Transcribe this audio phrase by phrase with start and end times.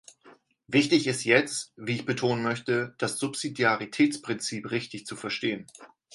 [0.65, 5.67] Wichtig ist jetzt, wie ich betonen möchte, das Subsidiaritätsprinzip richtig zu verstehen.